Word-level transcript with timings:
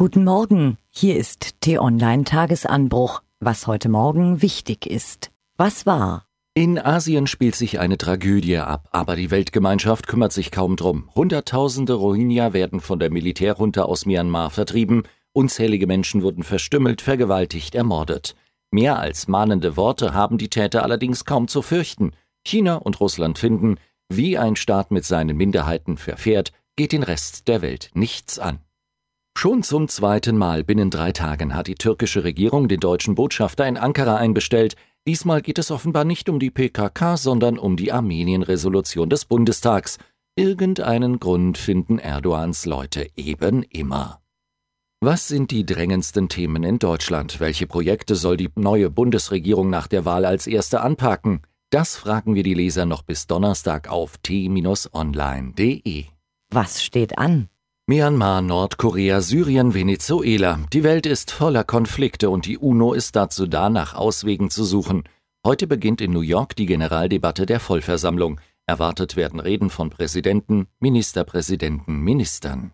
Guten 0.00 0.24
Morgen, 0.24 0.78
hier 0.88 1.18
ist 1.18 1.60
T-Online 1.60 2.24
Tagesanbruch, 2.24 3.20
was 3.38 3.66
heute 3.66 3.90
Morgen 3.90 4.40
wichtig 4.40 4.86
ist. 4.86 5.30
Was 5.58 5.84
war? 5.84 6.24
In 6.54 6.78
Asien 6.78 7.26
spielt 7.26 7.54
sich 7.54 7.80
eine 7.80 7.98
Tragödie 7.98 8.56
ab, 8.56 8.88
aber 8.92 9.14
die 9.14 9.30
Weltgemeinschaft 9.30 10.06
kümmert 10.06 10.32
sich 10.32 10.50
kaum 10.50 10.76
drum. 10.76 11.10
Hunderttausende 11.14 11.92
Rohingya 11.92 12.54
werden 12.54 12.80
von 12.80 12.98
der 12.98 13.10
Militärjunta 13.10 13.82
aus 13.82 14.06
Myanmar 14.06 14.48
vertrieben, 14.48 15.02
unzählige 15.34 15.86
Menschen 15.86 16.22
wurden 16.22 16.44
verstümmelt, 16.44 17.02
vergewaltigt, 17.02 17.74
ermordet. 17.74 18.36
Mehr 18.70 18.98
als 18.98 19.28
mahnende 19.28 19.76
Worte 19.76 20.14
haben 20.14 20.38
die 20.38 20.48
Täter 20.48 20.82
allerdings 20.82 21.26
kaum 21.26 21.46
zu 21.46 21.60
fürchten. 21.60 22.12
China 22.42 22.76
und 22.76 23.00
Russland 23.00 23.38
finden, 23.38 23.76
wie 24.08 24.38
ein 24.38 24.56
Staat 24.56 24.92
mit 24.92 25.04
seinen 25.04 25.36
Minderheiten 25.36 25.98
verfährt, 25.98 26.52
geht 26.74 26.92
den 26.92 27.02
Rest 27.02 27.48
der 27.48 27.60
Welt 27.60 27.90
nichts 27.92 28.38
an. 28.38 28.60
Schon 29.36 29.62
zum 29.62 29.88
zweiten 29.88 30.36
Mal 30.36 30.64
binnen 30.64 30.90
drei 30.90 31.12
Tagen 31.12 31.54
hat 31.54 31.66
die 31.66 31.74
türkische 31.74 32.24
Regierung 32.24 32.68
den 32.68 32.80
deutschen 32.80 33.14
Botschafter 33.14 33.66
in 33.66 33.78
Ankara 33.78 34.16
einbestellt. 34.16 34.74
Diesmal 35.06 35.40
geht 35.40 35.58
es 35.58 35.70
offenbar 35.70 36.04
nicht 36.04 36.28
um 36.28 36.38
die 36.38 36.50
PKK, 36.50 37.16
sondern 37.16 37.58
um 37.58 37.76
die 37.76 37.90
Armenien-Resolution 37.90 39.08
des 39.08 39.24
Bundestags. 39.24 39.96
Irgendeinen 40.36 41.20
Grund 41.20 41.56
finden 41.56 41.98
Erdogans 41.98 42.66
Leute 42.66 43.08
eben 43.16 43.62
immer. 43.62 44.20
Was 45.02 45.28
sind 45.28 45.50
die 45.50 45.64
drängendsten 45.64 46.28
Themen 46.28 46.62
in 46.62 46.78
Deutschland? 46.78 47.40
Welche 47.40 47.66
Projekte 47.66 48.16
soll 48.16 48.36
die 48.36 48.50
neue 48.56 48.90
Bundesregierung 48.90 49.70
nach 49.70 49.86
der 49.86 50.04
Wahl 50.04 50.26
als 50.26 50.46
erste 50.46 50.82
anpacken? 50.82 51.40
Das 51.70 51.96
fragen 51.96 52.34
wir 52.34 52.42
die 52.42 52.52
Leser 52.52 52.84
noch 52.84 53.00
bis 53.02 53.26
Donnerstag 53.26 53.88
auf 53.88 54.18
t-online.de. 54.18 56.04
Was 56.50 56.82
steht 56.82 57.16
an? 57.16 57.48
Myanmar, 57.86 58.40
Nordkorea, 58.40 59.20
Syrien, 59.20 59.74
Venezuela. 59.74 60.60
Die 60.72 60.84
Welt 60.84 61.06
ist 61.06 61.32
voller 61.32 61.64
Konflikte 61.64 62.30
und 62.30 62.46
die 62.46 62.56
UNO 62.56 62.92
ist 62.92 63.16
dazu 63.16 63.46
da, 63.46 63.68
nach 63.68 63.94
Auswegen 63.94 64.48
zu 64.48 64.62
suchen. 64.64 65.02
Heute 65.44 65.66
beginnt 65.66 66.00
in 66.00 66.12
New 66.12 66.20
York 66.20 66.54
die 66.54 66.66
Generaldebatte 66.66 67.46
der 67.46 67.58
Vollversammlung. 67.58 68.40
Erwartet 68.66 69.16
werden 69.16 69.40
Reden 69.40 69.70
von 69.70 69.90
Präsidenten, 69.90 70.68
Ministerpräsidenten, 70.78 71.98
Ministern. 72.00 72.70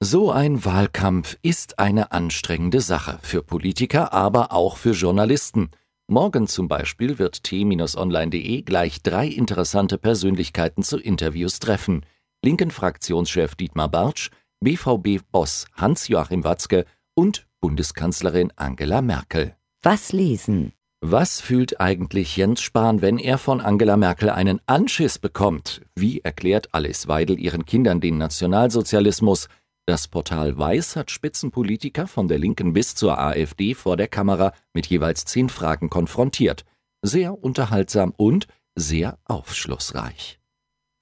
So 0.00 0.30
ein 0.30 0.64
Wahlkampf 0.64 1.36
ist 1.42 1.78
eine 1.78 2.12
anstrengende 2.12 2.80
Sache 2.80 3.18
für 3.22 3.42
Politiker, 3.42 4.14
aber 4.14 4.52
auch 4.52 4.78
für 4.78 4.92
Journalisten. 4.92 5.68
Morgen 6.06 6.46
zum 6.46 6.68
Beispiel 6.68 7.18
wird 7.18 7.42
t-online.de 7.44 8.62
gleich 8.62 9.02
drei 9.02 9.26
interessante 9.26 9.98
Persönlichkeiten 9.98 10.82
zu 10.82 10.98
Interviews 10.98 11.58
treffen. 11.58 12.06
Linken 12.42 12.70
Fraktionschef 12.70 13.54
Dietmar 13.54 13.88
Bartsch, 13.90 14.30
BVB-Boss 14.64 15.66
Hans-Joachim 15.74 16.42
Watzke 16.42 16.86
und 17.14 17.46
Bundeskanzlerin 17.60 18.52
Angela 18.56 19.02
Merkel. 19.02 19.54
Was 19.82 20.12
lesen? 20.12 20.72
Was 21.02 21.42
fühlt 21.42 21.80
eigentlich 21.80 22.38
Jens 22.38 22.62
Spahn, 22.62 23.02
wenn 23.02 23.18
er 23.18 23.36
von 23.36 23.60
Angela 23.60 23.98
Merkel 23.98 24.30
einen 24.30 24.60
Anschiss 24.66 25.18
bekommt? 25.18 25.82
Wie 25.94 26.20
erklärt 26.20 26.74
Alice 26.74 27.08
Weidel 27.08 27.38
ihren 27.38 27.66
Kindern 27.66 28.00
den 28.00 28.16
Nationalsozialismus? 28.16 29.48
Das 29.84 30.08
Portal 30.08 30.56
Weiß 30.56 30.96
hat 30.96 31.10
Spitzenpolitiker 31.10 32.06
von 32.06 32.26
der 32.26 32.38
Linken 32.38 32.72
bis 32.72 32.94
zur 32.94 33.18
AfD 33.18 33.74
vor 33.74 33.98
der 33.98 34.08
Kamera 34.08 34.54
mit 34.72 34.86
jeweils 34.86 35.26
zehn 35.26 35.50
Fragen 35.50 35.90
konfrontiert. 35.90 36.64
Sehr 37.02 37.38
unterhaltsam 37.38 38.14
und 38.16 38.46
sehr 38.74 39.18
aufschlussreich. 39.26 40.40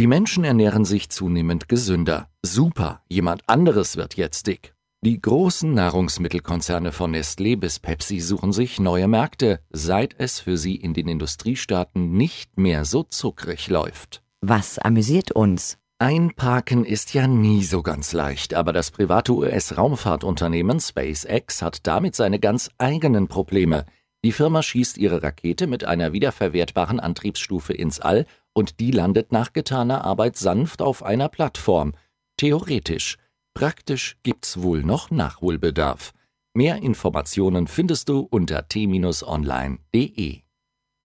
Die 0.00 0.06
Menschen 0.06 0.44
ernähren 0.44 0.86
sich 0.86 1.10
zunehmend 1.10 1.68
gesünder. 1.68 2.30
Super, 2.40 3.02
jemand 3.10 3.46
anderes 3.46 3.98
wird 3.98 4.16
jetzt 4.16 4.46
dick. 4.46 4.74
Die 5.02 5.20
großen 5.20 5.74
Nahrungsmittelkonzerne 5.74 6.90
von 6.90 7.14
Nestlé 7.14 7.54
bis 7.58 7.78
Pepsi 7.78 8.20
suchen 8.20 8.54
sich 8.54 8.80
neue 8.80 9.08
Märkte, 9.08 9.60
seit 9.68 10.14
es 10.16 10.40
für 10.40 10.56
sie 10.56 10.76
in 10.76 10.94
den 10.94 11.06
Industriestaaten 11.06 12.12
nicht 12.12 12.58
mehr 12.58 12.86
so 12.86 13.02
zuckrig 13.02 13.68
läuft. 13.68 14.22
Was 14.40 14.78
amüsiert 14.78 15.32
uns? 15.32 15.76
Einparken 15.98 16.86
ist 16.86 17.12
ja 17.12 17.26
nie 17.26 17.62
so 17.62 17.82
ganz 17.82 18.14
leicht, 18.14 18.54
aber 18.54 18.72
das 18.72 18.92
private 18.92 19.34
US-Raumfahrtunternehmen 19.34 20.80
SpaceX 20.80 21.60
hat 21.60 21.86
damit 21.86 22.16
seine 22.16 22.38
ganz 22.38 22.70
eigenen 22.78 23.28
Probleme. 23.28 23.84
Die 24.22 24.32
Firma 24.32 24.62
schießt 24.62 24.98
ihre 24.98 25.22
Rakete 25.22 25.66
mit 25.66 25.84
einer 25.84 26.12
wiederverwertbaren 26.12 27.00
Antriebsstufe 27.00 27.72
ins 27.72 28.00
All 28.00 28.26
und 28.52 28.80
die 28.80 28.90
landet 28.90 29.32
nach 29.32 29.52
getaner 29.52 30.04
Arbeit 30.04 30.36
sanft 30.36 30.82
auf 30.82 31.02
einer 31.02 31.28
Plattform. 31.28 31.92
Theoretisch. 32.36 33.16
Praktisch 33.54 34.16
gibt's 34.22 34.62
wohl 34.62 34.82
noch 34.82 35.10
Nachholbedarf. 35.10 36.12
Mehr 36.54 36.76
Informationen 36.76 37.66
findest 37.66 38.08
du 38.08 38.26
unter 38.30 38.66
t-online.de. 38.68 40.40